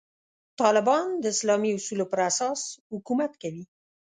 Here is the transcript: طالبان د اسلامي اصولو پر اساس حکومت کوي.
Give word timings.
طالبان 0.61 1.07
د 1.17 1.25
اسلامي 1.35 1.69
اصولو 1.77 2.05
پر 2.11 2.19
اساس 2.29 2.59
حکومت 2.93 3.31
کوي. 3.41 3.63